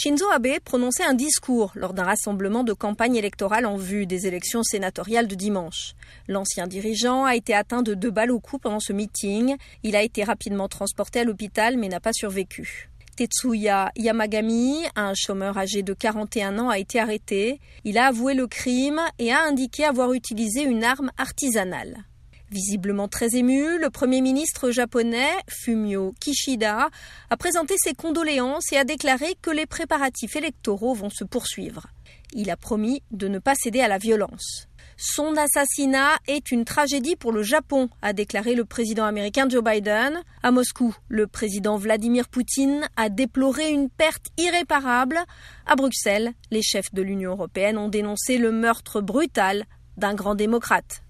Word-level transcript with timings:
Shinzo 0.00 0.30
Abe 0.30 0.60
prononçait 0.64 1.02
un 1.02 1.12
discours 1.12 1.72
lors 1.74 1.92
d'un 1.92 2.04
rassemblement 2.04 2.62
de 2.62 2.72
campagne 2.72 3.16
électorale 3.16 3.66
en 3.66 3.76
vue 3.76 4.06
des 4.06 4.28
élections 4.28 4.62
sénatoriales 4.62 5.26
de 5.26 5.34
dimanche. 5.34 5.96
L'ancien 6.28 6.68
dirigeant 6.68 7.24
a 7.24 7.34
été 7.34 7.52
atteint 7.52 7.82
de 7.82 7.94
deux 7.94 8.12
balles 8.12 8.30
au 8.30 8.38
cou 8.38 8.58
pendant 8.58 8.78
ce 8.78 8.92
meeting. 8.92 9.56
Il 9.82 9.96
a 9.96 10.04
été 10.04 10.22
rapidement 10.22 10.68
transporté 10.68 11.18
à 11.18 11.24
l'hôpital 11.24 11.76
mais 11.76 11.88
n'a 11.88 11.98
pas 11.98 12.12
survécu. 12.12 12.90
Tetsuya 13.16 13.90
Yamagami, 13.96 14.84
un 14.94 15.14
chômeur 15.16 15.58
âgé 15.58 15.82
de 15.82 15.94
41 15.94 16.60
ans, 16.60 16.68
a 16.68 16.78
été 16.78 17.00
arrêté. 17.00 17.58
Il 17.82 17.98
a 17.98 18.06
avoué 18.06 18.34
le 18.34 18.46
crime 18.46 19.00
et 19.18 19.32
a 19.32 19.42
indiqué 19.42 19.84
avoir 19.84 20.12
utilisé 20.12 20.62
une 20.62 20.84
arme 20.84 21.10
artisanale. 21.18 22.04
Visiblement 22.50 23.08
très 23.08 23.34
ému, 23.34 23.78
le 23.78 23.90
Premier 23.90 24.22
ministre 24.22 24.70
japonais, 24.70 25.30
Fumio 25.48 26.14
Kishida, 26.18 26.88
a 27.28 27.36
présenté 27.36 27.74
ses 27.76 27.92
condoléances 27.92 28.72
et 28.72 28.78
a 28.78 28.84
déclaré 28.84 29.34
que 29.42 29.50
les 29.50 29.66
préparatifs 29.66 30.34
électoraux 30.34 30.94
vont 30.94 31.10
se 31.10 31.24
poursuivre. 31.24 31.88
Il 32.32 32.48
a 32.50 32.56
promis 32.56 33.02
de 33.10 33.28
ne 33.28 33.38
pas 33.38 33.54
céder 33.54 33.80
à 33.80 33.88
la 33.88 33.98
violence. 33.98 34.66
Son 34.96 35.36
assassinat 35.36 36.16
est 36.26 36.50
une 36.50 36.64
tragédie 36.64 37.16
pour 37.16 37.32
le 37.32 37.42
Japon, 37.42 37.90
a 38.00 38.14
déclaré 38.14 38.54
le 38.54 38.64
président 38.64 39.04
américain 39.04 39.46
Joe 39.48 39.62
Biden. 39.62 40.18
À 40.42 40.50
Moscou, 40.50 40.96
le 41.08 41.26
président 41.26 41.76
Vladimir 41.76 42.28
Poutine 42.28 42.88
a 42.96 43.10
déploré 43.10 43.70
une 43.70 43.90
perte 43.90 44.26
irréparable. 44.38 45.18
À 45.66 45.76
Bruxelles, 45.76 46.32
les 46.50 46.62
chefs 46.62 46.92
de 46.94 47.02
l'Union 47.02 47.32
européenne 47.32 47.76
ont 47.76 47.88
dénoncé 47.88 48.38
le 48.38 48.52
meurtre 48.52 49.02
brutal 49.02 49.66
d'un 49.98 50.14
grand 50.14 50.34
démocrate. 50.34 51.02